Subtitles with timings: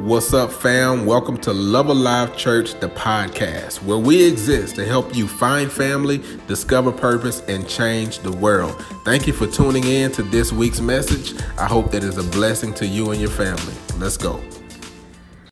[0.00, 1.04] What's up, fam?
[1.04, 6.22] Welcome to Love Alive Church, the podcast, where we exist to help you find family,
[6.48, 8.82] discover purpose, and change the world.
[9.04, 11.38] Thank you for tuning in to this week's message.
[11.58, 13.74] I hope that is a blessing to you and your family.
[13.98, 14.42] Let's go.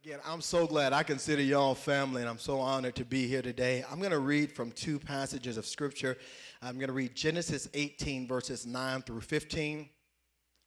[0.03, 3.43] Again, I'm so glad I consider y'all family, and I'm so honored to be here
[3.43, 3.85] today.
[3.93, 6.17] I'm going to read from two passages of Scripture.
[6.63, 9.91] I'm going to read Genesis 18, verses 9 through 15,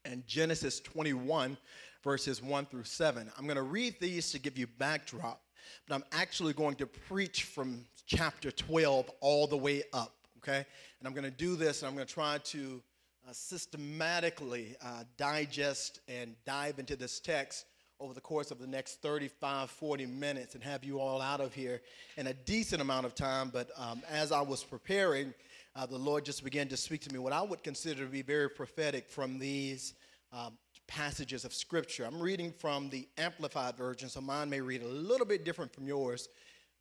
[0.05, 1.57] and Genesis 21,
[2.04, 3.32] verses 1 through 7.
[3.38, 5.42] I'm going to read these to give you backdrop,
[5.88, 10.66] but I'm actually going to preach from chapter 12 all the way up, okay?
[11.00, 12.82] And I'm going to do this, and I'm going to try to
[13.28, 17.66] uh, systematically uh, digest and dive into this text
[18.00, 21.54] over the course of the next 35, 40 minutes and have you all out of
[21.54, 21.81] here
[22.18, 23.52] in a decent amount of time.
[23.54, 25.36] But um, as I was preparing,
[25.76, 28.23] uh, the Lord just began to speak to me what I would consider to be
[28.23, 29.94] very prophetic from these
[30.34, 30.58] um,
[30.91, 32.04] passages of Scripture.
[32.04, 35.88] I'm reading from the Amplified Version, so mine may read a little bit different from
[35.88, 36.27] yours.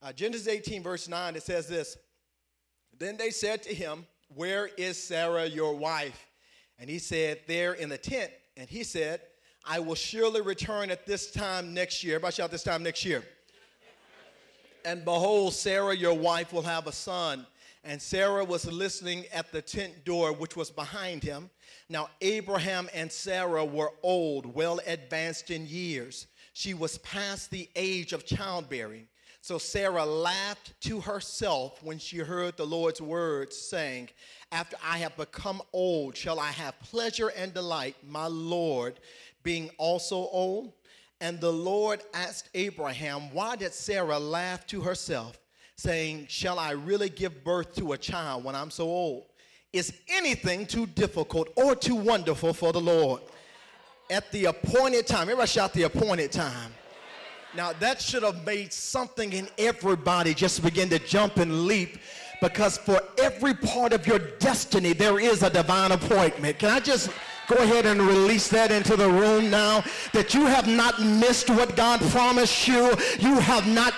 [0.02, 1.96] Uh, Genesis 18, verse 9, it says this
[2.98, 6.26] Then they said to him, Where is Sarah, your wife?
[6.80, 8.32] And he said, There in the tent.
[8.56, 9.20] And he said,
[9.64, 12.16] I will surely return at this time next year.
[12.16, 13.22] Everybody shout this time next year.
[14.84, 17.46] And behold, Sarah, your wife, will have a son.
[17.82, 21.48] And Sarah was listening at the tent door, which was behind him.
[21.88, 26.26] Now, Abraham and Sarah were old, well advanced in years.
[26.52, 29.08] She was past the age of childbearing.
[29.42, 34.10] So Sarah laughed to herself when she heard the Lord's words, saying,
[34.52, 39.00] After I have become old, shall I have pleasure and delight, my Lord,
[39.42, 40.74] being also old?
[41.22, 45.39] And the Lord asked Abraham, Why did Sarah laugh to herself?
[45.80, 49.24] Saying, Shall I really give birth to a child when I'm so old?
[49.72, 53.22] Is anything too difficult or too wonderful for the Lord?
[54.10, 56.72] At the appointed time, everybody shout the appointed time.
[57.56, 61.98] Now, that should have made something in everybody just begin to jump and leap
[62.40, 66.58] because for every part of your destiny, there is a divine appointment.
[66.58, 67.10] Can I just
[67.48, 69.82] go ahead and release that into the room now?
[70.12, 73.94] That you have not missed what God promised you, you have not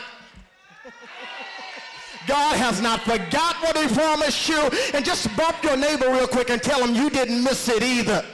[2.26, 4.70] God has not forgot what he promised you.
[4.94, 8.24] And just bump your neighbor real quick and tell him you didn't miss it either.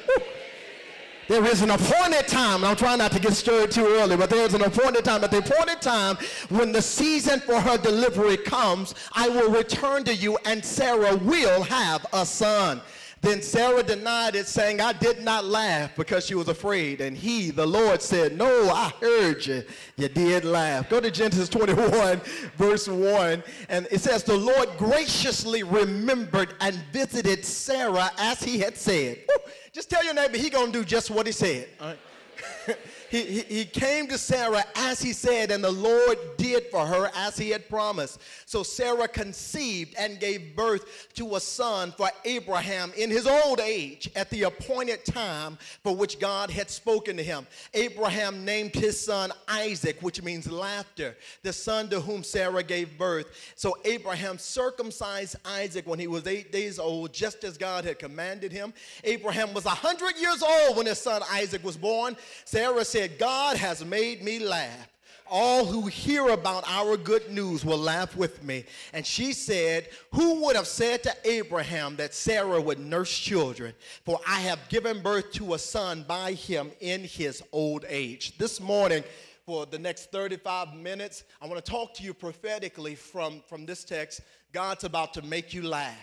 [1.29, 2.65] There is an appointed time.
[2.65, 5.23] I'm trying not to get stirred too early, but there is an appointed time.
[5.23, 6.17] At the appointed time,
[6.49, 11.63] when the season for her delivery comes, I will return to you, and Sarah will
[11.65, 12.81] have a son.
[13.21, 17.01] Then Sarah denied it, saying, I did not laugh because she was afraid.
[17.01, 19.65] And he, the Lord, said, No, I heard you.
[19.97, 20.89] You did laugh.
[20.89, 22.21] Go to Genesis 21,
[22.57, 23.43] verse 1.
[23.69, 29.19] And it says, The Lord graciously remembered and visited Sarah as he had said.
[29.29, 29.53] Woo!
[29.73, 31.69] Just tell your neighbor he gonna do just what he said.
[33.11, 37.39] he, he, came to Sarah as he said, and the Lord did for her as
[37.39, 38.21] he had promised.
[38.45, 44.11] So Sarah conceived and gave birth to a son for Abraham in his old age
[44.15, 47.47] at the appointed time for which God had spoken to him.
[47.73, 53.27] Abraham named his son Isaac, which means laughter, the son to whom Sarah gave birth.
[53.55, 58.53] So Abraham circumcised Isaac when he was eight days old, just as God had commanded
[58.53, 58.75] him.
[59.05, 62.17] Abraham was a hundred years old when his son Isaac was born.
[62.45, 64.89] Sarah said, God has made me laugh.
[65.31, 68.65] All who hear about our good news will laugh with me.
[68.95, 73.75] And she said, Who would have said to Abraham that Sarah would nurse children?
[74.05, 78.39] For I have given birth to a son by him in his old age.
[78.39, 79.05] This morning,
[79.45, 83.85] for the next 35 minutes, I want to talk to you prophetically from, from this
[83.85, 84.23] text.
[84.53, 85.95] God's about to make you laugh.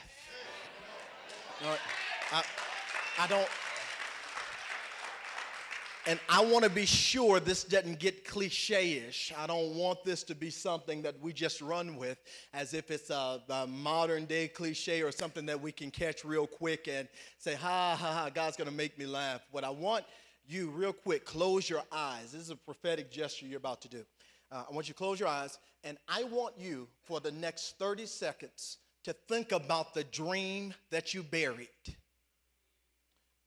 [2.31, 2.43] I,
[3.19, 3.47] I don't.
[6.07, 9.33] And I want to be sure this doesn't get cliche ish.
[9.35, 12.19] I don't want this to be something that we just run with
[12.53, 16.45] as if it's a, a, modern day cliche or something that we can catch real
[16.45, 17.07] quick and
[17.39, 19.41] say, ha ha ha, God's going to make me laugh.
[19.49, 20.05] What I want
[20.47, 22.31] you, real quick, close your eyes.
[22.31, 24.05] This is a prophetic gesture you're about to do.
[24.51, 27.79] Uh, I want you to close your eyes, and I want you for the next
[27.79, 31.67] 30 seconds to think about the dream that you buried.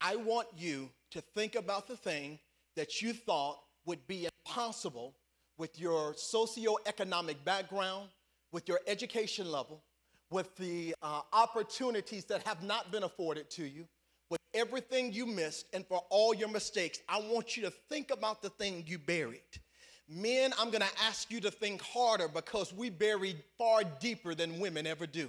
[0.01, 2.41] I want you to think about the thing
[2.79, 5.13] that you thought would be impossible
[5.59, 8.09] with your socioeconomic background,
[8.53, 9.83] with your education level,
[10.31, 13.85] with the uh, opportunities that have not been afforded to you,
[14.31, 18.43] with everything you missed, and for all your mistakes, I want you to think about
[18.43, 19.41] the thing you buried.
[20.09, 24.87] Men, I'm gonna ask you to think harder because we bury far deeper than women
[24.87, 25.29] ever do.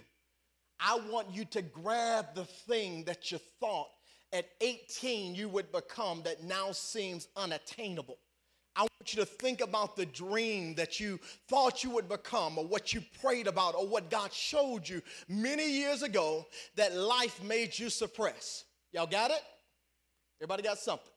[0.79, 3.89] I want you to grab the thing that you thought
[4.33, 8.17] at 18 you would become that now seems unattainable.
[8.75, 12.65] I want you to think about the dream that you thought you would become, or
[12.65, 16.45] what you prayed about, or what God showed you many years ago
[16.75, 18.63] that life made you suppress.
[18.93, 19.41] Y'all got it?
[20.39, 21.11] Everybody got something?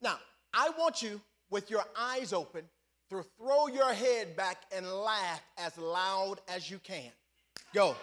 [0.00, 0.18] Now,
[0.52, 1.20] I want you,
[1.50, 2.64] with your eyes open,
[3.10, 7.12] to throw your head back and laugh as loud as you can.
[7.72, 7.94] Go.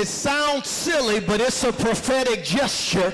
[0.00, 3.12] It sounds silly, but it's a prophetic gesture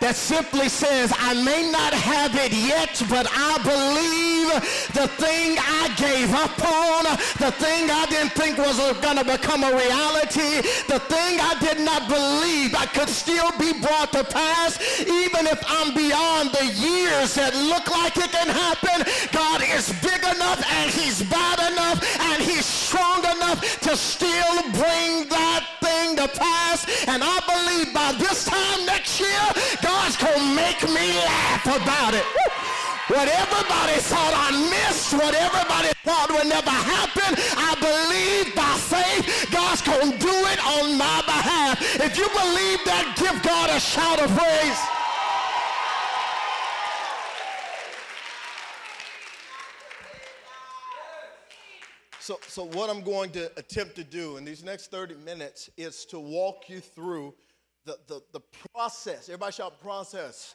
[0.00, 4.48] that simply says, I may not have it yet, but I believe
[4.96, 7.04] the thing I gave up on,
[7.36, 11.84] the thing I didn't think was going to become a reality, the thing I did
[11.84, 17.36] not believe I could still be brought to pass, even if I'm beyond the years
[17.36, 19.04] that look like it can happen.
[19.36, 22.00] God is big enough and he's bad enough
[22.32, 25.59] and he's strong enough to still bring that
[26.10, 26.86] thing to pass.
[27.06, 29.44] And I believe by this time next year,
[29.82, 32.24] God's gonna make me laugh about it.
[33.08, 39.50] What everybody thought I missed, what everybody thought would never happen, I believe by faith
[39.50, 41.80] God's gonna do it on my behalf.
[42.00, 44.78] If you believe that, give God a shout of praise.
[52.30, 56.04] So, so what I'm going to attempt to do in these next 30 minutes is
[56.04, 57.34] to walk you through
[57.84, 58.40] the, the, the
[58.72, 59.28] process.
[59.28, 60.54] Everybody shout process.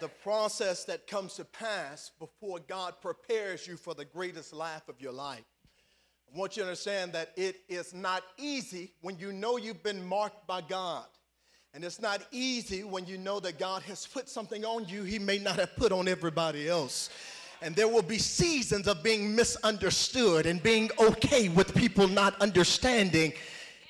[0.00, 5.00] The process that comes to pass before God prepares you for the greatest life of
[5.00, 5.44] your life.
[6.34, 10.04] I want you to understand that it is not easy when you know you've been
[10.04, 11.06] marked by God.
[11.74, 15.20] And it's not easy when you know that God has put something on you he
[15.20, 17.08] may not have put on everybody else.
[17.60, 23.32] And there will be seasons of being misunderstood and being okay with people not understanding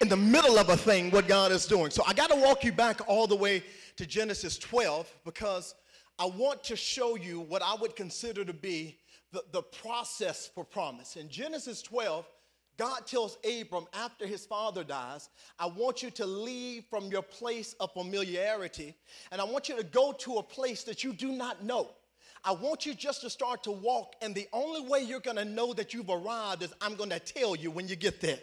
[0.01, 1.91] in the middle of a thing what God is doing.
[1.91, 3.63] So I got to walk you back all the way
[3.97, 5.75] to Genesis 12 because
[6.19, 8.99] I want to show you what I would consider to be
[9.33, 11.17] the, the process for promise.
[11.17, 12.27] In Genesis 12,
[12.79, 15.29] God tells Abram after his father dies,
[15.59, 18.95] I want you to leave from your place of familiarity
[19.33, 21.91] and I want you to go to a place that you do not know.
[22.45, 25.73] I want you just to start to walk, and the only way you're gonna know
[25.75, 28.39] that you've arrived is I'm gonna tell you when you get there.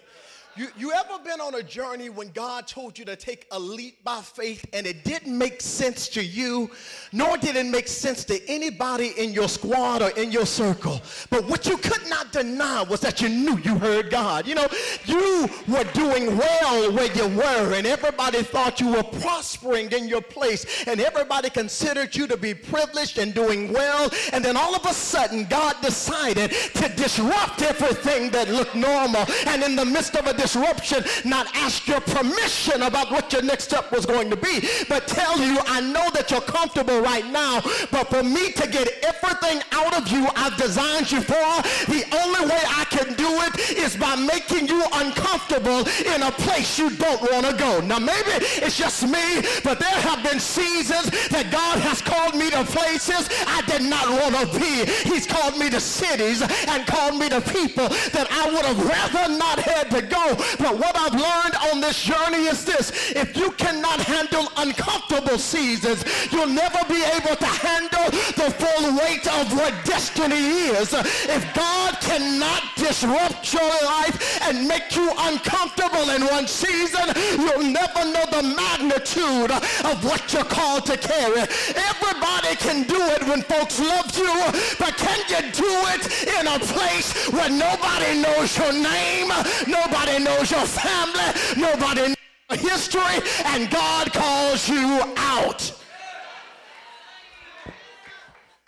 [0.57, 4.02] You, you ever been on a journey when God told you to take a leap
[4.06, 6.72] by faith and it didn't make sense to you,
[7.12, 11.02] nor did it make sense to anybody in your squad or in your circle?
[11.30, 14.48] But what you could not deny was that you knew you heard God.
[14.48, 14.68] You know,
[15.06, 20.22] you were doing well where you were, and everybody thought you were prospering in your
[20.22, 24.10] place, and everybody considered you to be privileged and doing well.
[24.31, 29.25] And then all of a sudden, God decided to disrupt everything that looked normal.
[29.48, 33.66] And in the midst of a disruption, not ask your permission about what your next
[33.66, 37.62] step was going to be, but tell you, I know that you're comfortable right now,
[37.92, 41.50] but for me to get everything out of you I've designed you for,
[41.90, 45.82] the only way I can do it is by making you uncomfortable
[46.14, 47.82] in a place you don't want to go.
[47.82, 52.52] Now, maybe it's just me, but there have been seasons that God has called me
[52.52, 54.86] to places I did not want to be.
[55.10, 59.38] He's called me to cities and called me to people that I would have rather
[59.38, 60.35] not had to go.
[60.58, 62.92] But what I've learned on this journey is this.
[63.12, 69.27] If you cannot handle uncomfortable seasons, you'll never be able to handle the full weight
[69.27, 70.94] of what destiny is.
[70.94, 78.06] If God cannot disrupt your life and make you uncomfortable in one season, you'll never
[78.06, 81.42] know the magnitude of what you're called to carry.
[81.75, 84.34] Everybody can do it when folks love you,
[84.80, 86.04] but can you do it
[86.39, 89.30] in a place where nobody knows your name,
[89.68, 92.15] nobody knows your family, nobody knows
[92.50, 95.72] your history, and God calls you out.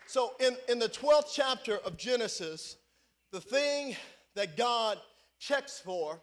[0.06, 2.78] So in, in the 12th chapter of Genesis,
[3.32, 3.96] the thing
[4.36, 5.00] that God
[5.40, 6.22] checks for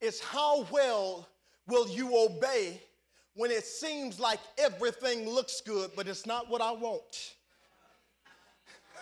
[0.00, 1.28] is how well
[1.66, 2.80] will you obey
[3.34, 7.34] when it seems like everything looks good, but it's not what I want.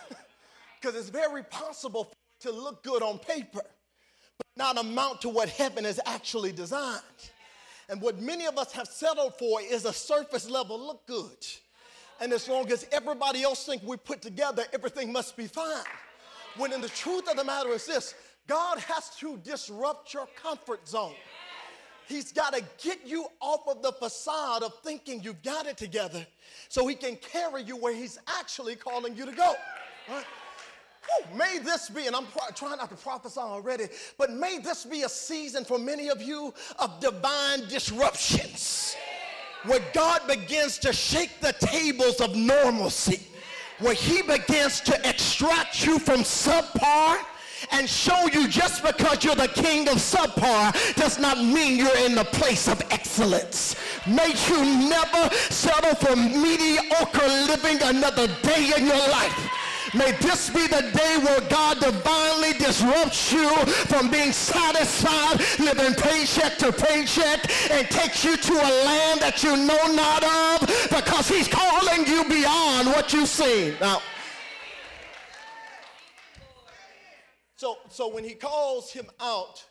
[0.81, 2.11] Because it's very possible
[2.41, 3.61] to look good on paper,
[4.57, 7.01] not amount to what heaven has actually designed.
[7.89, 11.45] And what many of us have settled for is a surface level look good.
[12.19, 15.83] And as long as everybody else think we put together, everything must be fine.
[16.57, 18.15] When in the truth of the matter is this,
[18.47, 21.15] God has to disrupt your comfort zone.
[22.07, 26.25] He's got to get you off of the facade of thinking you've got it together
[26.69, 29.55] so he can carry you where he's actually calling you to go.
[30.07, 30.25] Right?
[31.35, 33.85] May this be, and I'm pro- trying not to prophesy already,
[34.17, 38.95] but may this be a season for many of you of divine disruptions
[39.65, 43.21] where God begins to shake the tables of normalcy,
[43.79, 47.17] where He begins to extract you from subpar
[47.71, 52.15] and show you just because you're the king of subpar does not mean you're in
[52.15, 53.75] the place of excellence.
[54.07, 59.49] May you never settle for mediocre living another day in your life.
[59.95, 63.49] May this be the day where God divinely disrupts you
[63.87, 69.55] from being satisfied, living paycheck to paycheck, and takes you to a land that you
[69.55, 73.75] know not of because he's calling you beyond what you've seen.
[73.79, 74.01] Now,
[77.55, 79.63] so, so when he calls him out,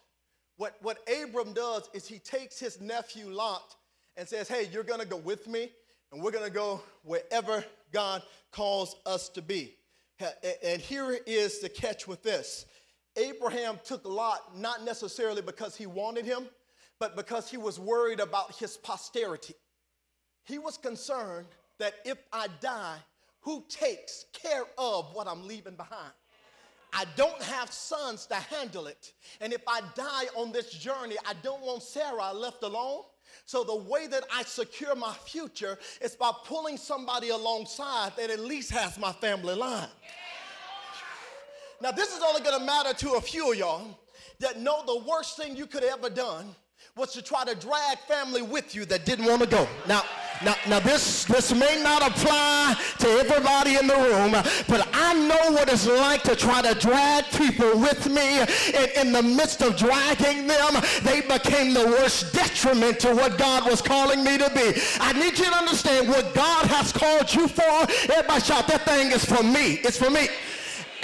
[0.56, 3.76] what, what Abram does is he takes his nephew Lot
[4.16, 5.70] and says, hey, you're going to go with me,
[6.12, 7.62] and we're going to go wherever
[7.92, 9.76] God calls us to be.
[10.62, 12.66] And here is the catch with this
[13.16, 16.46] Abraham took Lot not necessarily because he wanted him,
[16.98, 19.54] but because he was worried about his posterity.
[20.44, 21.46] He was concerned
[21.78, 22.98] that if I die,
[23.40, 26.12] who takes care of what I'm leaving behind?
[26.92, 29.12] I don't have sons to handle it.
[29.40, 33.02] And if I die on this journey, I don't want Sarah left alone.
[33.46, 38.40] So the way that I secure my future is by pulling somebody alongside that at
[38.40, 39.88] least has my family line.
[41.80, 43.98] Now, this is only going to matter to a few of y'all
[44.40, 46.54] that know the worst thing you could have ever done
[46.96, 49.66] was to try to drag family with you that didn't want to go.
[49.86, 50.02] Now,
[50.42, 54.32] now, now this, this may not apply to everybody in the room,
[54.68, 58.40] but I know what it's like to try to drag people with me.
[58.74, 63.68] And in the midst of dragging them, they became the worst detriment to what God
[63.68, 64.80] was calling me to be.
[65.00, 67.62] I need you to understand what God has called you for.
[68.12, 69.74] Everybody shout, that thing is for me.
[69.84, 70.28] It's for me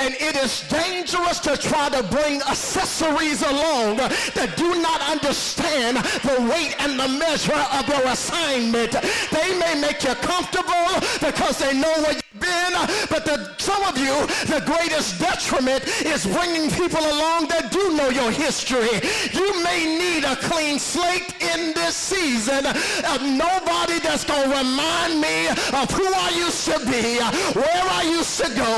[0.00, 3.99] and it is dangerous to try to bring accessories along
[4.33, 8.92] that do not understand the weight and the measure of your assignment.
[9.30, 10.88] They may make you comfortable
[11.21, 12.73] because they know where you've been,
[13.12, 14.14] but the, some of you,
[14.49, 19.04] the greatest detriment is bringing people along that do know your history.
[19.37, 25.21] You may need a clean slate in this season of nobody that's going to remind
[25.21, 27.21] me of who I used to be,
[27.52, 28.73] where I used to go,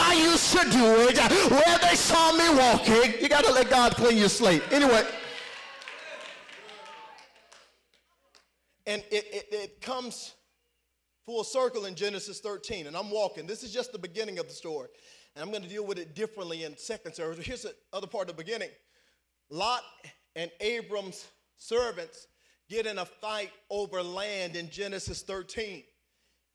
[0.00, 1.18] I used to do it,
[1.50, 3.20] where they saw me walking.
[3.20, 4.62] You got to let God clean your slate.
[4.72, 5.04] Anyway.
[8.86, 10.34] And it, it, it comes
[11.26, 12.86] full circle in Genesis 13.
[12.86, 13.46] And I'm walking.
[13.46, 14.88] This is just the beginning of the story.
[15.36, 17.44] And I'm going to deal with it differently in second service.
[17.44, 18.70] Here's the other part of the beginning.
[19.50, 19.82] Lot
[20.34, 21.26] and Abram's
[21.58, 22.26] servants
[22.70, 25.84] get in a fight over land in Genesis 13.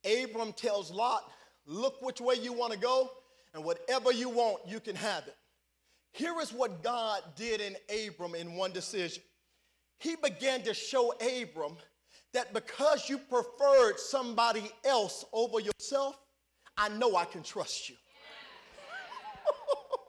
[0.03, 1.31] Abram tells Lot,
[1.67, 3.11] look which way you want to go
[3.55, 5.35] and whatever you want, you can have it.
[6.11, 9.23] Here is what God did in Abram in one decision.
[9.99, 11.77] He began to show Abram
[12.33, 16.19] that because you preferred somebody else over yourself,
[16.77, 17.95] I know I can trust you.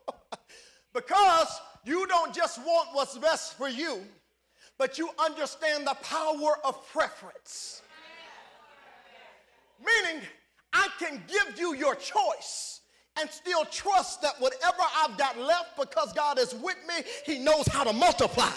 [0.92, 4.02] because you don't just want what's best for you,
[4.76, 7.82] but you understand the power of preference.
[9.78, 10.22] Meaning,
[10.72, 12.80] I can give you your choice
[13.18, 16.94] and still trust that whatever I've got left, because God is with me,
[17.24, 18.50] He knows how to multiply.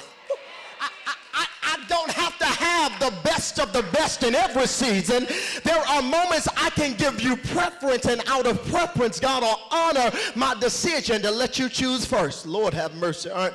[0.82, 0.90] I,
[1.34, 5.28] I, I don't have to have the best of the best in every season.
[5.64, 10.12] There are moments I can give you preference, and out of preference, God will honor
[10.36, 12.46] my decision to let you choose first.
[12.46, 13.30] Lord have mercy.
[13.30, 13.54] All right.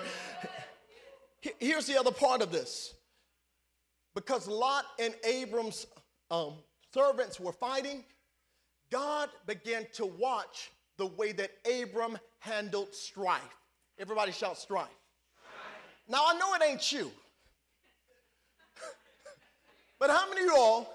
[1.58, 2.94] Here's the other part of this.
[4.14, 5.86] Because Lot and Abram's
[6.30, 6.54] um,
[6.92, 8.04] servants were fighting,
[8.90, 11.50] God began to watch the way that
[11.82, 13.42] Abram handled strife.
[13.98, 14.86] Everybody shout strife.
[14.86, 16.08] strife.
[16.08, 17.10] Now I know it ain't you.
[19.98, 20.94] but how many of y'all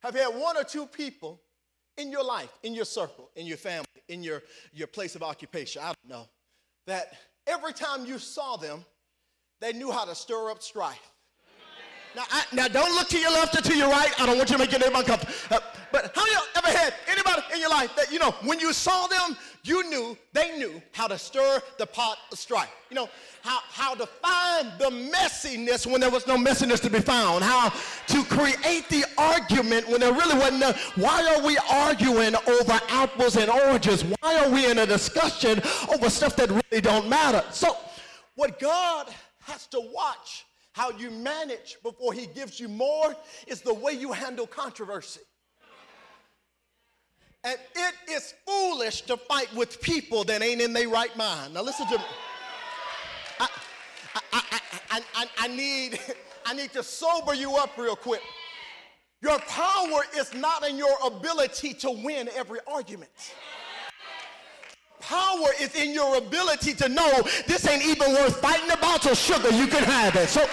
[0.00, 1.40] have had one or two people
[1.96, 5.82] in your life, in your circle, in your family, in your, your place of occupation,
[5.82, 6.28] I don't know,
[6.86, 7.12] that
[7.46, 8.84] every time you saw them,
[9.60, 11.12] they knew how to stir up strife.
[12.16, 14.10] Now, I, now don't look to your left or to your right.
[14.20, 15.32] I don't want you to make your name uncomfortable.
[15.50, 15.60] Uh,
[15.92, 19.06] but how y'all ever had anybody in your life that, you know, when you saw
[19.06, 22.70] them, you knew, they knew how to stir the pot of strife.
[22.90, 23.08] You know,
[23.42, 27.44] how, how to find the messiness when there was no messiness to be found.
[27.44, 30.76] How to create the argument when there really wasn't.
[30.96, 34.04] Why are we arguing over apples and oranges?
[34.20, 35.60] Why are we in a discussion
[35.92, 37.44] over stuff that really don't matter?
[37.50, 37.76] So
[38.34, 39.08] what God
[39.40, 40.46] has to watch
[40.78, 43.12] how you manage before he gives you more
[43.48, 45.20] is the way you handle controversy.
[47.42, 51.54] And it is foolish to fight with people that ain't in their right mind.
[51.54, 52.04] Now listen to me.
[53.40, 53.48] I,
[54.32, 54.42] I,
[54.90, 55.98] I, I, I, need,
[56.46, 58.22] I need to sober you up real quick.
[59.20, 63.10] Your power is not in your ability to win every argument.
[65.08, 69.50] Power is in your ability to know this ain't even worth fighting about, so sugar,
[69.50, 70.28] you can have it.
[70.28, 70.46] So,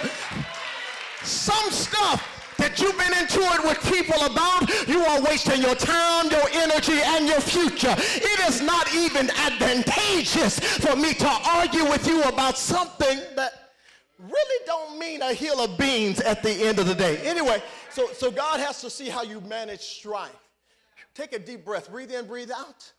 [1.22, 6.30] some stuff that you've been into it with people about, you are wasting your time,
[6.30, 7.94] your energy, and your future.
[7.98, 13.72] It is not even advantageous for me to argue with you about something that
[14.18, 17.18] really don't mean a hill of beans at the end of the day.
[17.18, 20.30] Anyway, so, so God has to see how you manage strife.
[21.14, 21.90] Take a deep breath.
[21.90, 22.90] Breathe in, breathe out.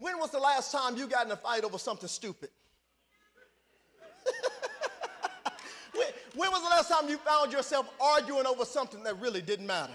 [0.00, 2.48] When was the last time you got in a fight over something stupid?
[5.94, 9.66] when, when was the last time you found yourself arguing over something that really didn't
[9.66, 9.92] matter?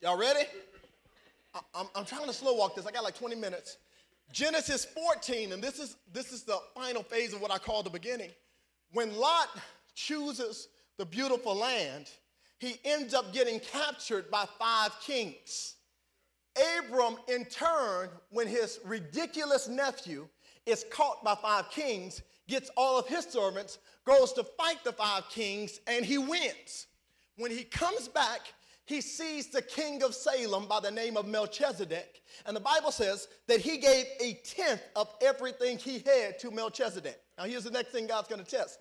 [0.00, 0.48] Y'all ready?
[1.54, 2.86] I, I'm, I'm trying to slow walk this.
[2.86, 3.76] I got like 20 minutes.
[4.32, 7.90] Genesis 14, and this is, this is the final phase of what I call the
[7.90, 8.30] beginning.
[8.92, 9.48] When Lot
[9.94, 12.08] chooses the beautiful land,
[12.58, 15.74] he ends up getting captured by five kings.
[16.78, 20.28] Abram, in turn, when his ridiculous nephew
[20.66, 25.28] is caught by five kings, gets all of his servants, goes to fight the five
[25.28, 26.86] kings, and he wins.
[27.36, 28.40] When he comes back,
[28.86, 32.20] he sees the king of Salem by the name of Melchizedek.
[32.46, 37.18] And the Bible says that he gave a tenth of everything he had to Melchizedek.
[37.38, 38.78] Now, here's the next thing God's going to test.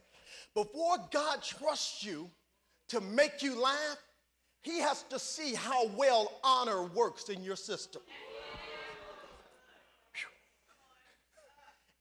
[0.54, 2.30] Before God trusts you
[2.90, 3.98] to make you laugh,
[4.64, 8.02] he has to see how well honor works in your system.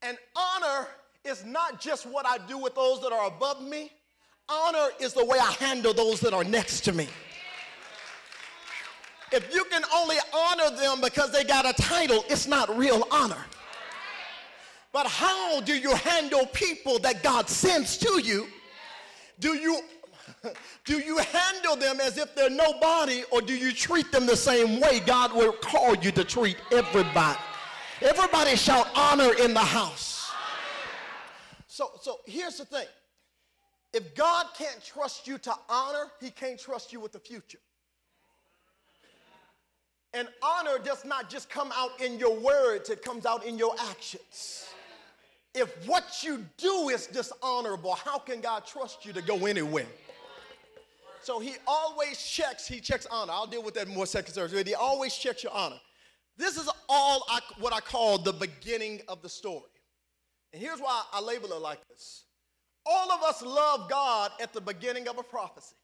[0.00, 0.86] And honor
[1.24, 3.92] is not just what I do with those that are above me,
[4.48, 7.08] honor is the way I handle those that are next to me.
[9.32, 13.44] If you can only honor them because they got a title, it's not real honor.
[14.92, 18.46] But how do you handle people that God sends to you?
[19.40, 19.80] Do you
[20.84, 24.80] do you handle them as if they're nobody or do you treat them the same
[24.80, 27.38] way God will call you to treat everybody?
[28.00, 30.30] Everybody shout honor in the house.
[31.68, 32.86] So so here's the thing.
[33.92, 37.58] If God can't trust you to honor, he can't trust you with the future.
[40.14, 43.74] And honor does not just come out in your words, it comes out in your
[43.90, 44.66] actions.
[45.54, 49.86] If what you do is dishonorable, how can God trust you to go anywhere?
[51.22, 53.32] So he always checks, he checks honor.
[53.32, 54.60] I'll deal with that in more second service.
[54.66, 55.80] He always checks your honor.
[56.36, 59.62] This is all I, what I call the beginning of the story.
[60.52, 62.24] And here's why I label it like this.
[62.84, 65.76] All of us love God at the beginning of a prophecy.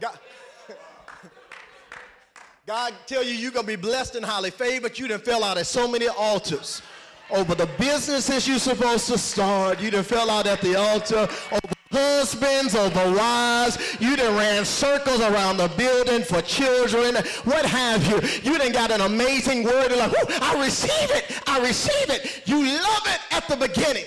[0.00, 0.18] God,
[2.66, 4.96] God tell you you're going to be blessed and highly favored.
[4.96, 6.80] You done fell out at so many altars.
[7.30, 9.80] Over the businesses you're supposed to start.
[9.80, 11.28] You done fell out at the altar.
[11.50, 13.78] Over husbands, over wives.
[14.00, 17.14] You done ran circles around the building for children.
[17.44, 18.50] What have you?
[18.50, 19.92] You done got an amazing word.
[19.92, 21.40] Like, I receive it.
[21.46, 22.42] I receive it.
[22.46, 24.06] You love it at the beginning.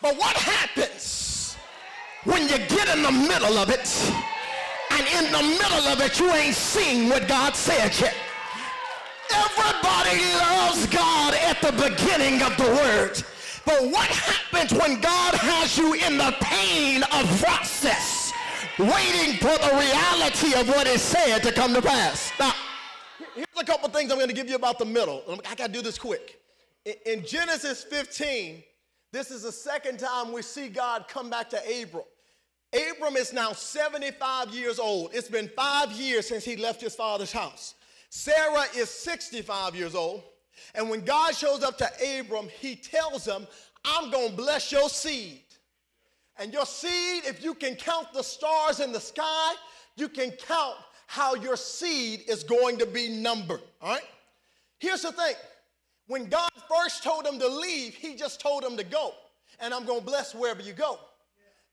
[0.00, 1.56] But what happens
[2.24, 4.12] when you get in the middle of it?
[4.90, 8.14] and in the middle of it, you ain't seen what God said yet.
[9.32, 13.22] Everybody loves God at the beginning of the word.
[13.70, 18.32] But what happens when God has you in the pain of process,
[18.80, 22.32] waiting for the reality of what is said to come to pass?
[22.40, 22.52] Now,
[23.32, 25.22] here's a couple things I'm going to give you about the middle.
[25.48, 26.40] I got to do this quick.
[27.06, 28.60] In Genesis 15,
[29.12, 32.02] this is the second time we see God come back to Abram.
[32.72, 35.12] Abram is now 75 years old.
[35.14, 37.76] It's been five years since he left his father's house.
[38.08, 40.24] Sarah is 65 years old.
[40.74, 43.46] And when God shows up to Abram, he tells him,
[43.84, 45.42] I'm going to bless your seed.
[46.38, 49.54] And your seed, if you can count the stars in the sky,
[49.96, 53.60] you can count how your seed is going to be numbered.
[53.82, 54.02] All right?
[54.78, 55.34] Here's the thing
[56.06, 59.12] when God first told him to leave, he just told him to go.
[59.60, 60.98] And I'm going to bless wherever you go.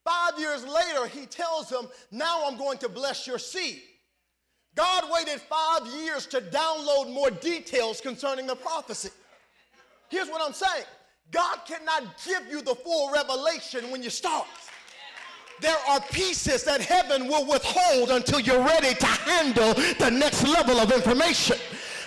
[0.04, 3.82] Five years later, he tells him, Now I'm going to bless your seed.
[4.78, 9.10] God waited five years to download more details concerning the prophecy.
[10.10, 10.86] Here's what I'm saying
[11.32, 14.46] God cannot give you the full revelation when you start.
[15.60, 20.78] There are pieces that heaven will withhold until you're ready to handle the next level
[20.78, 21.58] of information.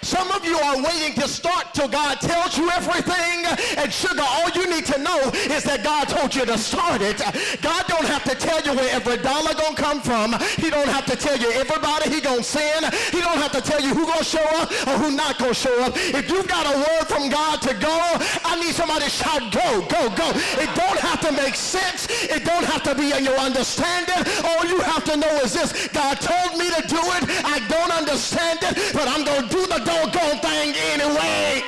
[0.02, 3.44] Some of you are waiting to start till God tells you everything.
[3.76, 5.18] And sugar, all you need to know
[5.52, 7.18] is that God told you to start it.
[7.60, 10.32] God don't have to tell you where every dollar gonna come from.
[10.56, 12.92] He don't have to tell you everybody he gonna send.
[13.12, 15.76] He don't have to tell you who gonna show up or who not gonna show
[15.84, 15.92] up.
[15.96, 17.96] If you've got a word from God to go,
[18.44, 20.28] I need somebody to shout, go, go, go.
[20.56, 22.08] It don't have to make sense.
[22.24, 24.24] It don't have to be in your understanding.
[24.44, 25.88] All you have to know is this.
[25.88, 27.22] God told me to do it.
[27.44, 31.62] I don't understand it, but I'm gonna do the doggone thing anyway.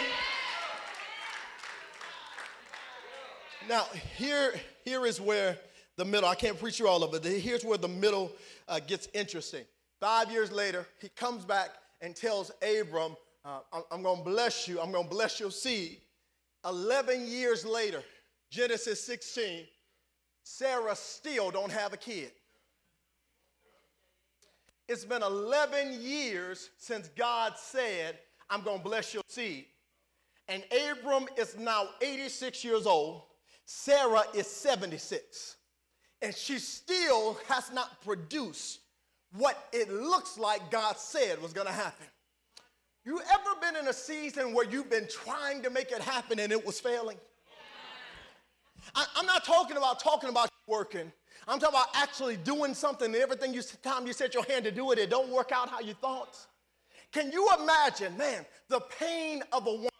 [3.69, 3.85] Now,
[4.17, 5.57] here, here is where
[5.97, 7.25] the middle, I can't preach you all of it.
[7.25, 8.33] Here's where the middle
[8.69, 9.65] uh, gets interesting.
[10.01, 11.71] Five years later, he comes back
[12.01, 14.81] and tells Abram, uh, I'm going to bless you.
[14.81, 15.99] I'm going to bless your seed.
[16.69, 18.03] 11 years later,
[18.51, 19.65] Genesis 16,
[20.43, 22.33] Sarah still don't have a kid.
[24.89, 28.19] It's been 11 years since God said,
[28.51, 29.67] I'm going to bless your seed.
[30.49, 33.23] And Abram is now 86 years old.
[33.65, 35.57] Sarah is 76.
[36.21, 38.81] And she still has not produced
[39.37, 42.07] what it looks like God said was going to happen.
[43.05, 46.53] You ever been in a season where you've been trying to make it happen and
[46.53, 47.17] it was failing?
[48.95, 51.13] I, am not talking about talking about working.
[51.49, 54.71] I'm talking about actually doing something and everything you time you set your hand to
[54.71, 56.37] do it, it don't work out how you thought.
[57.13, 59.91] Can you imagine, man, the pain of a woman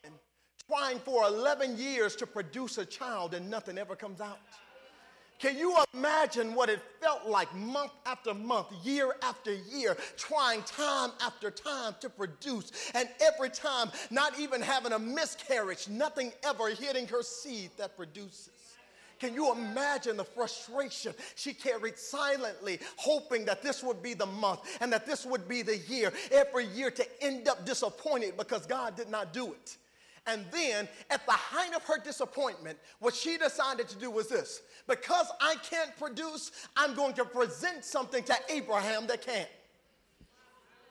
[0.69, 4.39] trying for 11 years to produce a child and nothing ever comes out?
[5.43, 11.11] Can you imagine what it felt like month after month, year after year, trying time
[11.21, 17.09] after time to produce, and every time not even having a miscarriage, nothing ever hitting
[17.09, 18.51] her seed that produces?
[19.23, 24.63] Can you imagine the frustration she carried silently, hoping that this would be the month
[24.81, 28.97] and that this would be the year, every year to end up disappointed because God
[28.97, 29.77] did not do it?
[30.27, 34.61] And then, at the height of her disappointment, what she decided to do was this
[34.89, 39.47] because I can't produce, I'm going to present something to Abraham that can.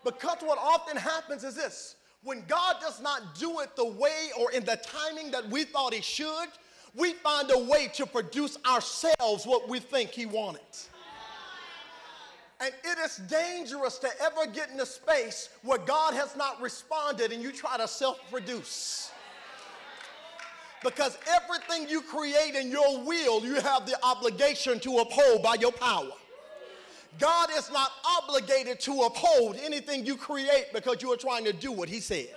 [0.05, 4.53] Because what often happens is this when God does not do it the way or
[4.53, 6.47] in the timing that we thought He should,
[6.95, 10.62] we find a way to produce ourselves what we think He wanted.
[12.60, 17.32] And it is dangerous to ever get in a space where God has not responded
[17.32, 19.12] and you try to self produce.
[20.84, 25.71] Because everything you create in your will, you have the obligation to uphold by your
[25.71, 26.10] power.
[27.19, 31.71] God is not obligated to uphold anything you create because you are trying to do
[31.71, 32.30] what He said.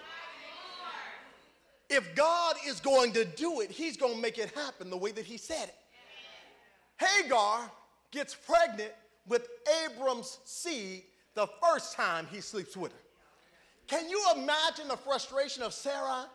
[1.90, 5.12] If God is going to do it, He's going to make it happen the way
[5.12, 5.74] that He said it.
[6.96, 7.70] Hagar
[8.10, 8.92] gets pregnant
[9.26, 9.48] with
[9.84, 11.02] Abram's seed
[11.34, 12.98] the first time he sleeps with her.
[13.86, 16.26] Can you imagine the frustration of Sarah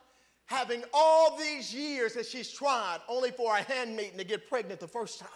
[0.45, 4.87] having all these years that she's tried only for a handmaiden to get pregnant the
[4.87, 5.29] first time?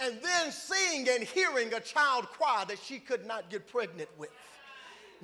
[0.00, 4.30] And then seeing and hearing a child cry that she could not get pregnant with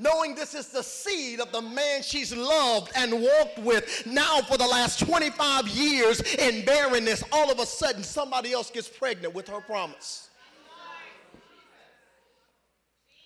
[0.00, 4.56] knowing this is the seed of the man she's loved and walked with now for
[4.56, 9.48] the last 25 years in barrenness, all of a sudden somebody else gets pregnant with
[9.48, 10.30] her promise.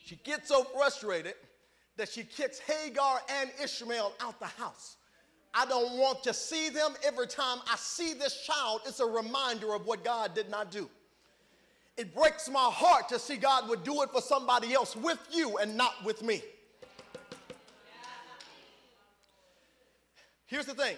[0.05, 1.35] She gets so frustrated
[1.97, 4.97] that she kicks Hagar and Ishmael out the house.
[5.55, 6.95] I don't want to see them.
[7.07, 10.91] Every time I see this child, it's a reminder of what God did not do.
[11.97, 15.59] It breaks my heart to see God would do it for somebody else with you
[15.59, 16.43] and not with me.
[20.55, 20.97] Here's the thing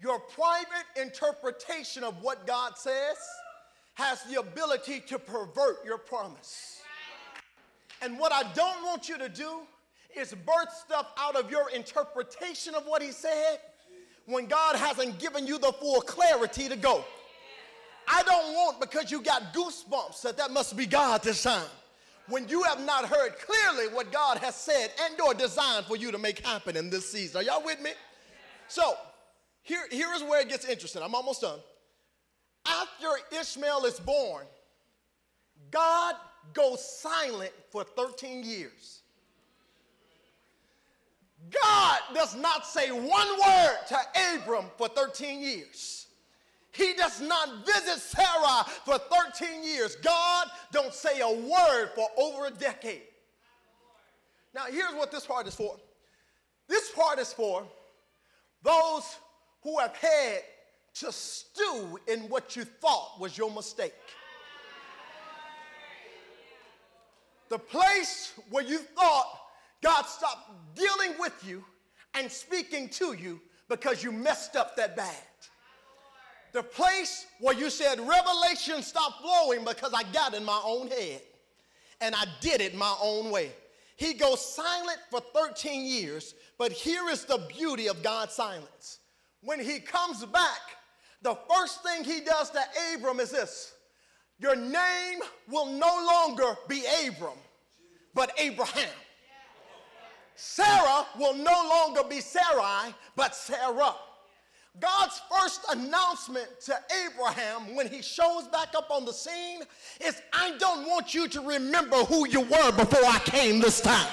[0.00, 3.18] your private interpretation of what God says
[3.92, 6.80] has the ability to pervert your promise.
[8.00, 9.58] And what I don't want you to do
[10.18, 13.58] is birth stuff out of your interpretation of what He said
[14.24, 17.04] when God hasn't given you the full clarity to go.
[18.08, 21.68] I don't want because you got goosebumps that that must be God this time.
[22.26, 26.10] When you have not heard clearly what God has said and or designed for you
[26.10, 27.42] to make happen in this season.
[27.42, 27.90] Are y'all with me?
[28.72, 28.96] So,
[29.60, 31.02] here, here is where it gets interesting.
[31.02, 31.58] I'm almost done.
[32.64, 33.06] After
[33.38, 34.46] Ishmael is born,
[35.70, 36.14] God
[36.54, 39.02] goes silent for 13 years.
[41.50, 43.98] God does not say one word to
[44.34, 46.06] Abram for 13 years.
[46.70, 49.96] He does not visit Sarah for 13 years.
[49.96, 53.02] God don't say a word for over a decade.
[54.54, 55.76] Now, here's what this part is for.
[56.68, 57.66] This part is for
[58.62, 59.16] those
[59.62, 60.40] who have had
[60.94, 63.94] to stew in what you thought was your mistake.
[67.48, 69.26] The place where you thought
[69.82, 71.64] God stopped dealing with you
[72.14, 75.16] and speaking to you because you messed up that bad.
[76.52, 81.22] The place where you said revelation stopped flowing because I got in my own head
[82.00, 83.52] and I did it my own way.
[83.96, 89.00] He goes silent for 13 years, but here is the beauty of God's silence.
[89.42, 90.60] When he comes back,
[91.22, 92.60] the first thing he does to
[92.94, 93.74] Abram is this
[94.38, 97.38] Your name will no longer be Abram,
[98.14, 98.88] but Abraham.
[100.34, 103.94] Sarah will no longer be Sarai, but Sarah.
[104.80, 109.60] God's first announcement to Abraham when he shows back up on the scene
[110.00, 114.08] is I don't want you to remember who you were before I came this time.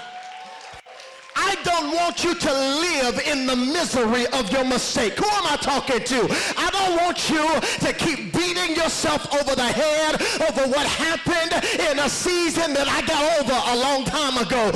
[1.41, 5.13] I don't want you to live in the misery of your mistake.
[5.17, 6.27] Who am I talking to?
[6.57, 7.41] I don't want you
[7.87, 13.01] to keep beating yourself over the head over what happened in a season that I
[13.07, 14.69] got over a long time ago.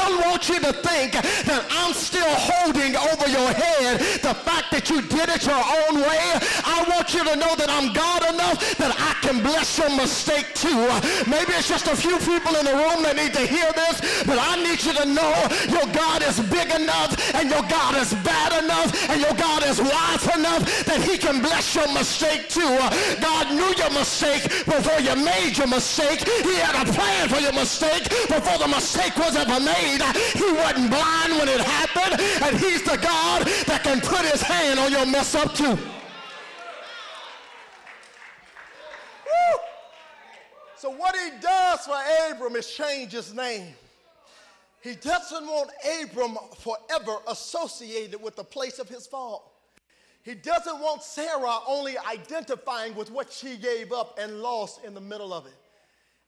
[0.00, 4.72] I don't want you to think that I'm still holding over your head the fact
[4.72, 6.24] that you did it your own way.
[6.64, 10.54] I want you to know that I'm God enough that I can bless your mistake
[10.54, 10.88] too.
[11.28, 14.38] Maybe it's just a few people in the room that need to hear this, but
[14.40, 15.34] I need you to know
[15.68, 19.64] your God God is big enough and your God is bad enough and your God
[19.64, 22.76] is wise enough that he can bless your mistake too.
[23.20, 26.20] God knew your mistake before you made your mistake.
[26.28, 29.89] He had a plan for your mistake before the mistake was ever made.
[29.98, 34.78] He wasn't blind when it happened and he's the God that can put his hand
[34.78, 35.78] on your mess up too.
[40.76, 41.98] So what he does for
[42.30, 43.74] Abram is change his name.
[44.82, 45.70] He doesn't want
[46.02, 49.52] Abram forever associated with the place of his fall.
[50.22, 55.00] He doesn't want Sarah only identifying with what she gave up and lost in the
[55.00, 55.54] middle of it.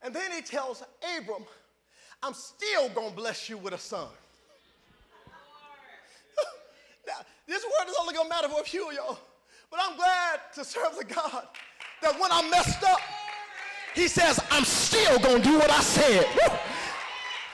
[0.03, 0.83] And then he tells
[1.19, 1.45] Abram,
[2.23, 4.07] I'm still going to bless you with a son.
[7.07, 7.15] now,
[7.49, 9.19] this word is only going to matter for a few of y'all,
[9.71, 11.49] but I'm glad to serve the God
[12.03, 13.01] that when I messed up,
[13.95, 16.27] he says, I'm still going to do what I said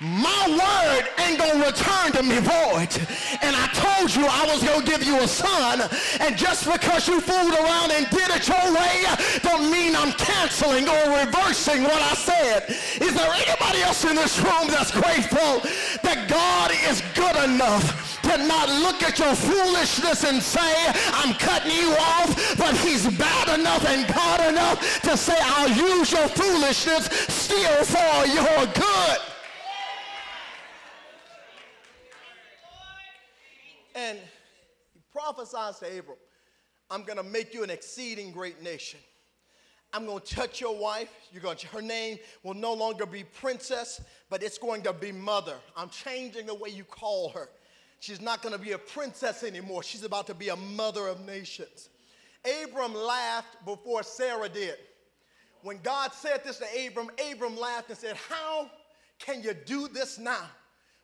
[0.00, 2.94] my word ain't gonna return to me void.
[3.42, 5.82] And I told you I was gonna give you a son,
[6.20, 9.04] and just because you fooled around and did it your way,
[9.42, 12.70] don't mean I'm canceling or reversing what I said.
[13.00, 15.66] Is there anybody else in this room that's grateful
[16.02, 18.06] that God is good enough?
[18.28, 23.58] to not look at your foolishness and say, I'm cutting you off, but he's bad
[23.58, 29.27] enough and God enough to say, I'll use your foolishness still for your good.
[33.98, 34.18] And
[34.94, 36.18] he prophesies to Abram,
[36.88, 39.00] I'm going to make you an exceeding great nation.
[39.92, 41.10] I'm going to touch your wife.
[41.32, 45.10] You're going to, her name will no longer be princess, but it's going to be
[45.10, 45.56] mother.
[45.76, 47.48] I'm changing the way you call her.
[47.98, 49.82] She's not going to be a princess anymore.
[49.82, 51.88] She's about to be a mother of nations.
[52.62, 54.76] Abram laughed before Sarah did.
[55.62, 58.70] When God said this to Abram, Abram laughed and said, How
[59.18, 60.46] can you do this now?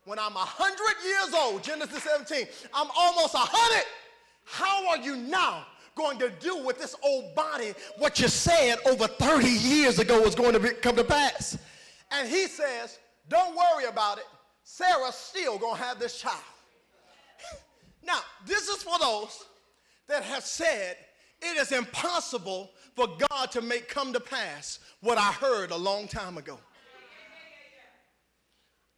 [0.05, 3.85] When I'm 100 years old, Genesis 17, I'm almost 100.
[4.45, 9.07] How are you now going to do with this old body what you said over
[9.07, 11.57] 30 years ago was going to be, come to pass?
[12.11, 14.25] And he says, Don't worry about it.
[14.63, 16.37] Sarah's still going to have this child.
[18.05, 19.45] now, this is for those
[20.09, 20.97] that have said
[21.41, 26.09] it is impossible for God to make come to pass what I heard a long
[26.09, 26.59] time ago.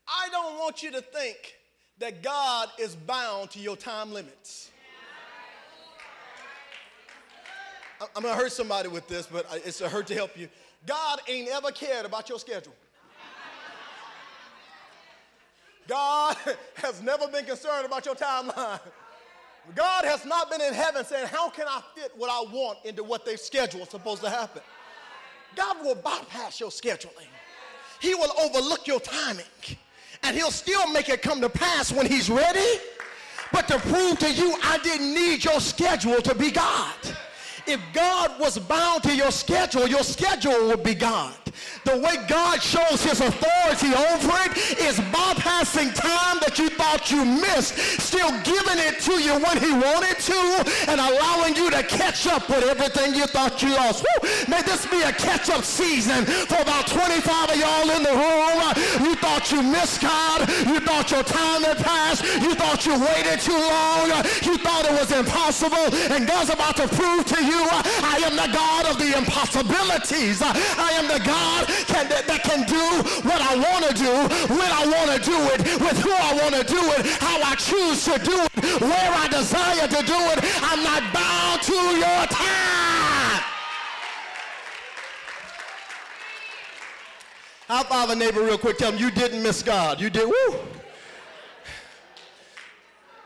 [0.08, 1.56] I don't want you to think
[1.98, 4.70] that God is bound to your time limits.
[8.14, 10.48] I'm gonna hurt somebody with this, but it's a hurt to help you.
[10.86, 12.74] God ain't ever cared about your schedule.
[15.88, 16.36] God
[16.74, 18.80] has never been concerned about your timeline.
[19.74, 23.02] God has not been in heaven saying, How can I fit what I want into
[23.02, 24.62] what they've scheduled supposed to happen?
[25.54, 27.28] God will bypass your scheduling,
[28.00, 29.46] He will overlook your timing
[30.26, 32.80] and he'll still make it come to pass when he's ready.
[33.52, 36.94] But to prove to you, I didn't need your schedule to be God.
[37.66, 41.34] If God was bound to your schedule, your schedule would be God.
[41.84, 47.24] The way God shows his authority over it is bypassing time that you thought you
[47.24, 50.40] missed, still giving it to you when he wanted to,
[50.86, 54.04] and allowing you to catch up with everything you thought you lost.
[54.04, 54.28] Woo!
[54.48, 59.10] May this be a catch-up season for about 25 of y'all in the room.
[59.10, 60.46] You thought you missed God.
[60.70, 62.22] You thought your time had passed.
[62.38, 64.06] You thought you waited too long.
[64.46, 65.90] You thought it was impossible.
[66.14, 67.66] And God's about to prove to you
[68.14, 70.42] I am the God of the impossibilities.
[70.42, 72.86] I am the God can, that can do
[73.26, 74.14] what I want to do,
[74.54, 77.54] when I want to do it, with who I want to do it, how I
[77.56, 80.38] choose to do it, where I desire to do it.
[80.62, 82.75] I'm not bound to your time.
[87.68, 88.78] High five a neighbor real quick.
[88.78, 90.00] Tell them you didn't miss God.
[90.00, 90.26] You did.
[90.26, 90.58] Woo.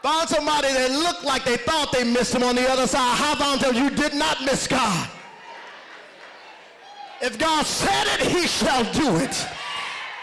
[0.03, 3.16] Find somebody that looked like they thought they missed him on the other side.
[3.16, 5.11] High five them you did not miss God.
[7.20, 9.46] If God said it, he shall do it.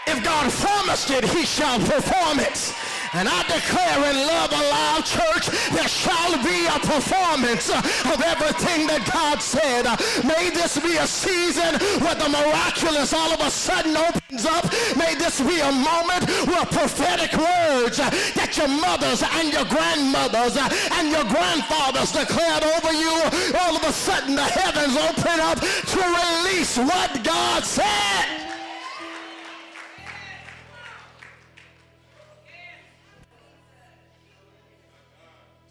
[0.08, 2.74] If God promised it, he shall perform it.
[3.14, 9.08] And I declare in Love Alive Church, there shall be a performance of everything that
[9.08, 9.88] God said.
[10.24, 14.68] May this be a season where the miraculous all of a sudden opens up.
[14.96, 20.60] May this be a moment where prophetic words that your mothers and your grandmothers
[21.00, 23.14] and your grandfathers declared over you,
[23.56, 28.37] all of a sudden the heavens open up to release what God said.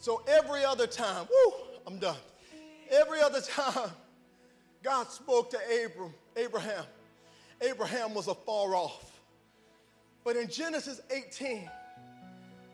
[0.07, 1.53] So every other time, whoo,
[1.85, 2.15] I'm done.
[2.89, 3.89] Every other time
[4.81, 6.85] God spoke to Abram, Abraham,
[7.59, 9.19] Abraham was afar off.
[10.23, 11.69] But in Genesis 18,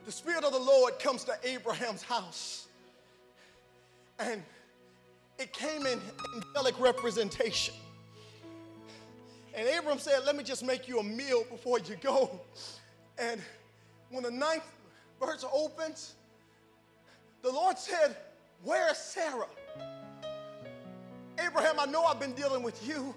[0.06, 2.68] the Spirit of the Lord comes to Abraham's house.
[4.20, 4.44] And
[5.40, 6.00] it came in
[6.36, 7.74] angelic representation.
[9.56, 12.42] And Abram said, Let me just make you a meal before you go.
[13.18, 13.42] And
[14.12, 14.68] when the ninth
[15.20, 16.14] verse opens,
[17.44, 18.16] the Lord said,
[18.64, 19.46] Where is Sarah?
[21.46, 23.14] Abraham, I know I've been dealing with you,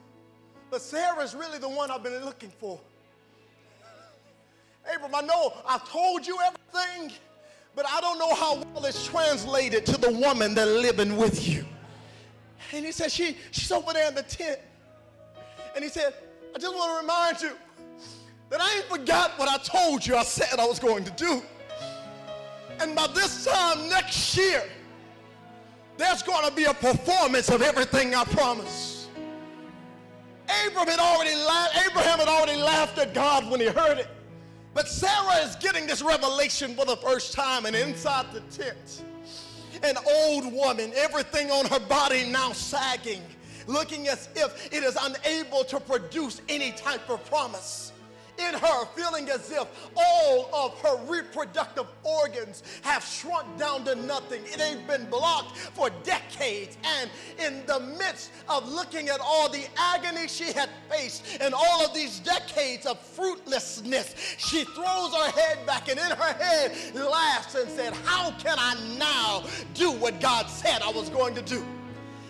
[0.71, 2.79] but Sarah is really the one I've been looking for.
[4.93, 7.17] Abraham, I know I've told you everything,
[7.75, 11.65] but I don't know how well it's translated to the woman that's living with you.
[12.73, 14.59] And he said, she, She's over there in the tent.
[15.75, 16.15] And he said,
[16.55, 17.53] I just want to remind you
[18.51, 21.43] that I ain't forgot what I told you I said I was going to do.
[22.81, 24.65] And by this time next year,
[25.97, 29.09] there's going to be a performance of everything I promised.
[30.67, 34.09] Abraham had already laughed, Abraham had already laughed at God when he heard it.
[34.75, 39.05] But Sarah is getting this revelation for the first time, and inside the tent,
[39.83, 43.23] an old woman, everything on her body now sagging,
[43.67, 47.93] looking as if it is unable to produce any type of promise
[48.39, 54.43] in her, feeling as if all of her reproductive organs have shrunk down to nothing.
[54.57, 56.77] They've been blocked for decades.
[56.85, 61.85] And in the midst of looking at all the agony she had faced and all
[61.85, 67.55] of these decades of fruitlessness, she throws her head back and in her head laughs
[67.55, 69.45] and said, How can I now
[69.75, 71.65] do what God said I was going to do?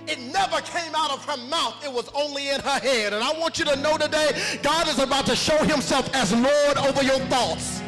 [0.06, 1.84] It never came out of her mouth.
[1.84, 3.12] It was only in her head.
[3.12, 6.78] And I want you to know today, God is about to show himself as Lord
[6.78, 7.82] over your thoughts.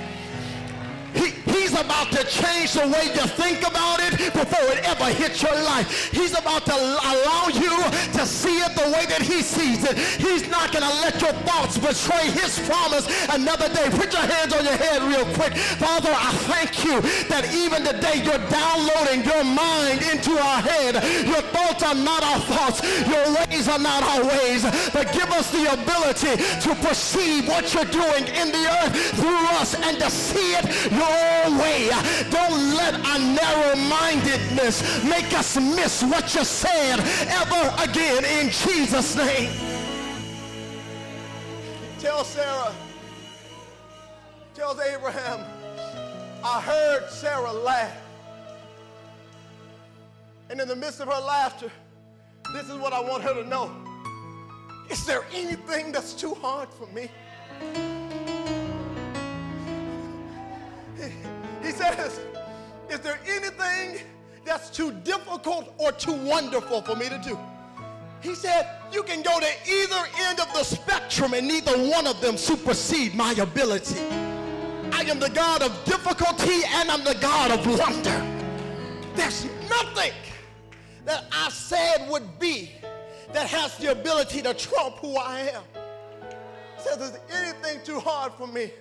[1.15, 5.43] He, he's about to change the way you think about it before it ever hits
[5.43, 6.11] your life.
[6.13, 9.97] He's about to allow you to see it the way that he sees it.
[10.19, 13.87] He's not going to let your thoughts betray his promise another day.
[13.95, 15.55] Put your hands on your head real quick.
[15.79, 20.99] Father, I thank you that even today you're downloading your mind into our head.
[21.27, 22.83] Your thoughts are not our thoughts.
[23.07, 24.67] Your ways are not our ways.
[24.91, 26.35] But give us the ability
[26.67, 31.45] to perceive what you're doing in the earth through us and to see it your
[31.61, 31.91] way.
[32.31, 36.99] Don't let our narrow-mindedness make us miss what you said
[37.31, 39.51] ever again in Jesus' name.
[42.01, 42.73] Tell Sarah,
[44.55, 45.45] tells Abraham,
[46.43, 47.97] I heard Sarah laugh.
[50.49, 51.71] And in the midst of her laughter,
[52.55, 53.71] this is what I want her to know.
[54.89, 57.11] Is there anything that's too hard for me?
[61.63, 62.21] He says,
[62.89, 64.01] Is there anything
[64.47, 67.39] that's too difficult or too wonderful for me to do?
[68.21, 72.21] He said, You can go to either end of the spectrum and neither one of
[72.21, 74.01] them supersede my ability.
[74.93, 78.25] I am the God of difficulty and I'm the God of wonder.
[79.15, 80.13] There's nothing
[81.05, 82.73] that I said would be
[83.33, 85.63] that has the ability to trump who I am.
[86.77, 88.73] He says, Is anything too hard for me?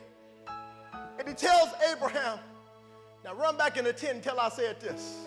[1.19, 2.39] And he tells Abraham,
[3.23, 5.25] now run back in the tent until I said this.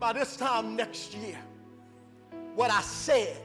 [0.00, 1.38] By this time next year,
[2.54, 3.36] what I said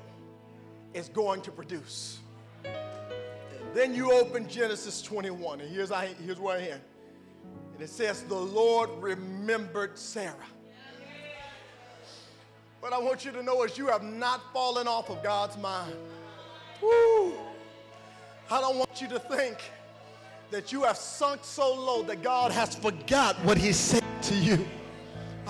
[0.93, 2.20] is going to produce.
[2.64, 6.82] And then you open Genesis 21, and here's, I, here's where I am.
[7.74, 10.36] And it says, The Lord remembered Sarah.
[12.82, 15.93] But I want you to know is you have not fallen off of God's mind.
[16.82, 17.34] Woo!
[18.49, 19.57] I don't want you to think
[20.49, 24.66] that you have sunk so low that God has forgot what he said to you.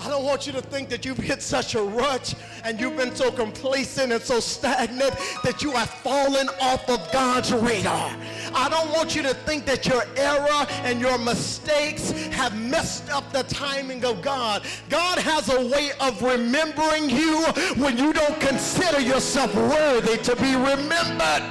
[0.00, 2.34] I don't want you to think that you've hit such a rut
[2.64, 7.52] and you've been so complacent and so stagnant that you have fallen off of God's
[7.52, 8.16] radar.
[8.54, 13.30] I don't want you to think that your error and your mistakes have messed up
[13.30, 14.62] the timing of God.
[14.88, 17.44] God has a way of remembering you
[17.76, 21.42] when you don't consider yourself worthy to be remembered.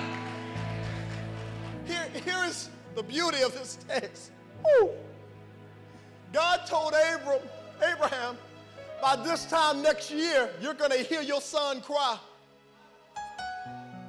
[1.85, 4.31] Here, here is the beauty of this text.
[4.65, 4.89] Woo.
[6.33, 7.41] God told Abram,
[7.81, 8.37] Abraham,
[9.01, 12.17] by this time next year, you're going to hear your son cry.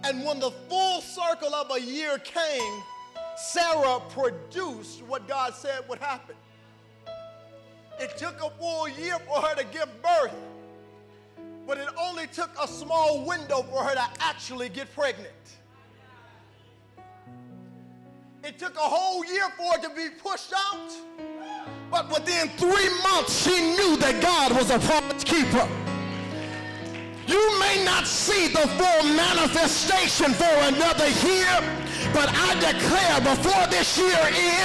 [0.05, 2.83] And when the full circle of a year came,
[3.37, 6.35] Sarah produced what God said would happen.
[8.01, 10.35] It took a full year for her to give birth,
[11.67, 15.29] but it only took a small window for her to actually get pregnant.
[18.43, 20.91] It took a whole year for it to be pushed out.
[21.91, 25.69] But within three months, she knew that God was a promise keeper.
[27.27, 31.51] You may not see the full manifestation for another year,
[32.13, 34.19] but I declare before this year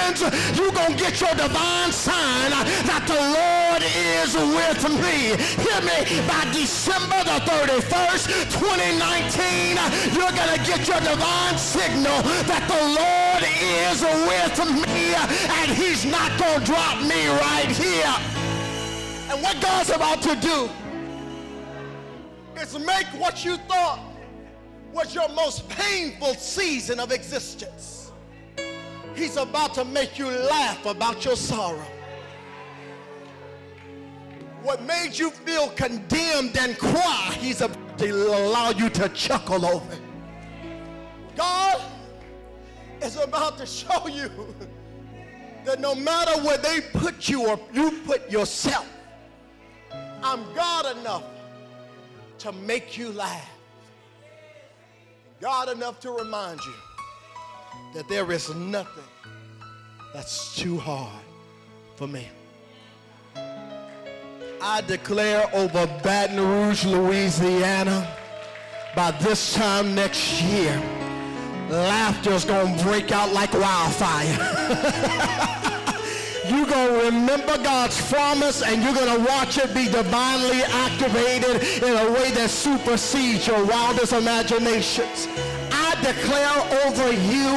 [0.03, 0.21] ends,
[0.57, 5.37] you're going to get your divine sign that the Lord is with me.
[5.61, 9.77] Hear me, by December the 31st, 2019,
[10.13, 16.05] you're going to get your divine signal that the Lord is with me and he's
[16.05, 18.15] not going to drop me right here.
[19.29, 20.69] And what God's about to do
[22.61, 24.04] is make what you thought
[24.95, 28.13] was your most painful season of existence.
[29.13, 31.85] He's about to make you laugh about your sorrow.
[34.63, 39.97] What made you feel condemned and cry, he's about to allow you to chuckle over.
[41.35, 41.81] God
[43.01, 44.29] is about to show you
[45.65, 48.87] that no matter where they put you or you put yourself,
[50.23, 51.25] I'm God enough
[52.39, 53.54] to make you laugh.
[55.41, 56.73] God enough to remind you
[57.93, 59.03] that there is nothing
[60.13, 61.23] that's too hard
[61.97, 62.29] for me.
[64.61, 68.07] I declare over Baton Rouge, Louisiana,
[68.95, 70.81] by this time next year,
[71.69, 75.71] laughter's gonna break out like wildfire.
[76.49, 81.63] you're going to remember God's promise and you're going to watch it be divinely activated
[81.83, 85.27] in a way that supersedes your wildest imaginations
[85.85, 87.51] I declare over you,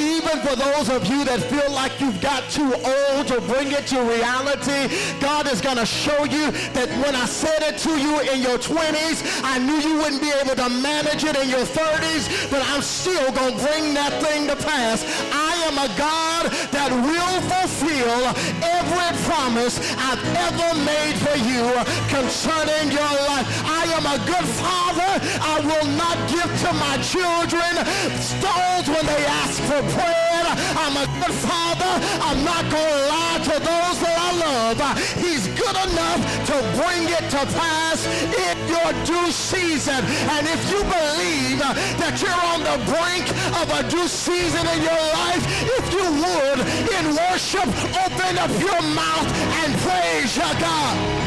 [0.00, 3.86] even for those of you that feel like you've got too old to bring it
[3.88, 4.88] to reality,
[5.20, 8.56] God is going to show you that when I said it to you in your
[8.56, 12.80] 20s, I knew you wouldn't be able to manage it in your 30s, but I'm
[12.80, 15.04] still going to bring that thing to pass.
[15.34, 18.20] I am a God that will fulfill
[18.60, 21.64] every promise I've ever made for you
[22.12, 23.48] concerning your life.
[23.64, 25.12] I am a good father.
[25.40, 27.72] I will not give to my children
[28.20, 30.44] stones when they ask for bread.
[30.76, 31.92] I'm a good father.
[32.20, 34.78] I'm not going to lie to those that I love.
[35.16, 40.04] He's good enough to bring it to pass in your due season.
[40.34, 41.58] And if you believe
[41.98, 43.26] that you're on the brink
[43.60, 46.58] of a due season in your life, if you would,
[46.96, 47.68] in worship,
[48.04, 49.28] open up your mouth
[49.62, 51.24] and praise your God.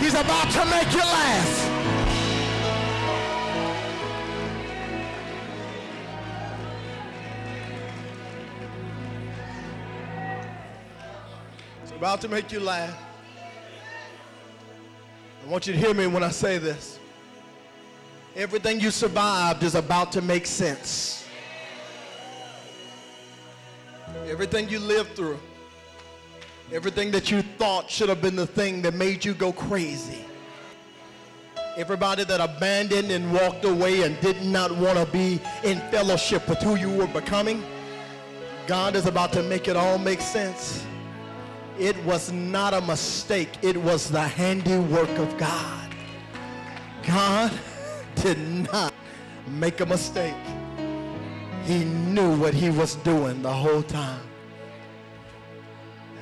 [0.00, 1.70] He's about to make you laugh.
[11.82, 13.00] He's about to make you laugh.
[15.44, 16.98] I want you to hear me when I say this.
[18.36, 21.23] Everything you survived is about to make sense.
[24.28, 25.38] Everything you lived through,
[26.72, 30.24] everything that you thought should have been the thing that made you go crazy.
[31.76, 36.62] Everybody that abandoned and walked away and did not want to be in fellowship with
[36.62, 37.64] who you were becoming,
[38.66, 40.86] God is about to make it all make sense.
[41.78, 43.50] It was not a mistake.
[43.62, 45.90] It was the handiwork of God.
[47.04, 47.52] God
[48.14, 48.38] did
[48.72, 48.94] not
[49.48, 50.34] make a mistake.
[51.64, 54.20] He knew what he was doing the whole time.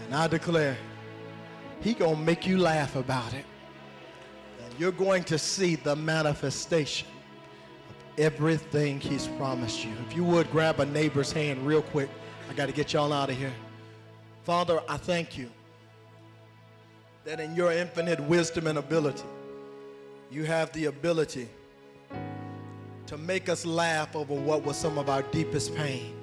[0.05, 0.77] And I declare,
[1.81, 3.45] he going to make you laugh about it.
[4.65, 7.09] And you're going to see the manifestation
[7.91, 9.91] of everything he's promised you.
[10.07, 12.09] If you would grab a neighbor's hand real quick.
[12.49, 13.53] I got to get y'all out of here.
[14.45, 15.51] Father, I thank you
[17.25, 19.25] that in your infinite wisdom and ability,
[20.31, 21.49] you have the ability
[23.13, 26.15] to make us laugh over what was some of our deepest pain.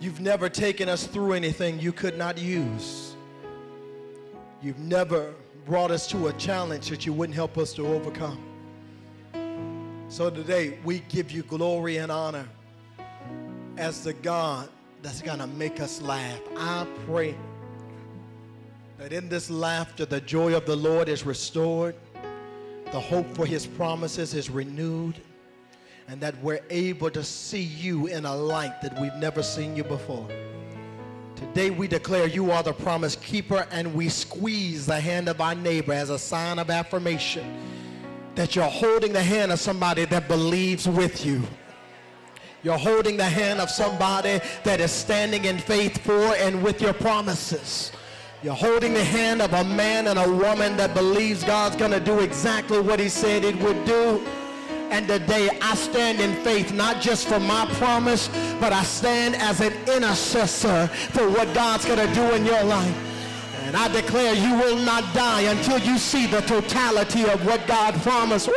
[0.00, 3.14] You've never taken us through anything you could not use.
[4.60, 5.32] You've never
[5.64, 8.42] brought us to a challenge that you wouldn't help us to overcome.
[10.08, 12.48] So today, we give you glory and honor
[13.76, 14.68] as the God
[15.02, 16.40] that's going to make us laugh.
[16.56, 17.36] I pray
[18.98, 21.94] that in this laughter, the joy of the Lord is restored,
[22.92, 25.18] the hope for his promises is renewed,
[26.08, 29.82] and that we're able to see you in a light that we've never seen you
[29.82, 30.28] before.
[31.34, 35.54] Today we declare you are the promise keeper, and we squeeze the hand of our
[35.54, 37.58] neighbor as a sign of affirmation
[38.34, 41.42] that you're holding the hand of somebody that believes with you.
[42.62, 46.92] You're holding the hand of somebody that is standing in faith for and with your
[46.92, 47.90] promises.
[48.42, 52.00] You're holding the hand of a man and a woman that believes God's going to
[52.00, 54.20] do exactly what he said it would do.
[54.90, 58.28] And today I stand in faith, not just for my promise,
[58.58, 63.08] but I stand as an intercessor for what God's going to do in your life.
[63.62, 67.94] And I declare you will not die until you see the totality of what God
[68.02, 68.48] promised.
[68.48, 68.54] Woo!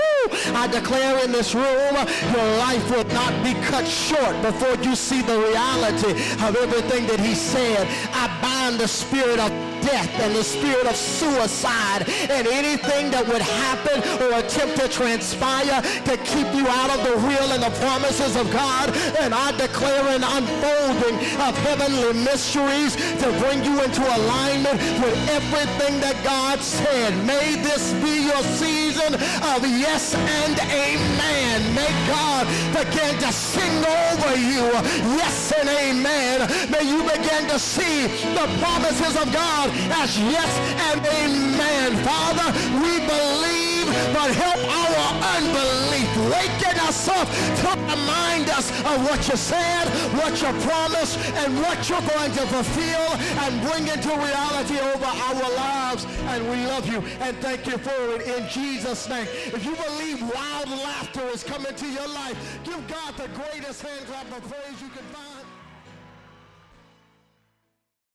[0.55, 5.21] I declare in this room, your life will not be cut short before you see
[5.21, 6.11] the reality
[6.43, 7.87] of everything that he said.
[8.13, 13.41] I bind the spirit of death and the spirit of suicide and anything that would
[13.41, 18.35] happen or attempt to transpire to keep you out of the will and the promises
[18.35, 18.89] of God.
[19.19, 25.99] And I declare an unfolding of heavenly mysteries to bring you into alignment with everything
[26.01, 27.13] that God said.
[27.25, 31.75] May this be your season of yes and amen.
[31.75, 34.67] May God begin to sing over you
[35.15, 36.35] yes and amen.
[36.69, 39.69] May you begin to see the promises of God
[40.01, 40.51] as yes
[40.91, 41.95] and amen.
[42.03, 42.47] Father,
[42.83, 43.64] we believe,
[44.13, 45.05] but help our
[45.37, 46.09] unbelief.
[46.31, 51.89] Waken us up to remind us of what you said, what you promised, and what
[51.89, 53.09] you're going to fulfill
[53.43, 56.05] and bring into reality over our lives.
[56.31, 59.27] And we love you and thank you for it in Jesus' name.
[59.27, 64.05] If you believe wild laughter is coming to your life, give God the greatest hand
[64.07, 65.34] clap of praise you can find.